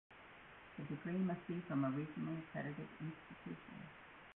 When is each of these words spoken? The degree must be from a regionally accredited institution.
The 0.79 0.83
degree 0.85 1.11
must 1.19 1.45
be 1.47 1.61
from 1.67 1.85
a 1.85 1.89
regionally 1.89 2.39
accredited 2.39 2.87
institution. 2.99 3.87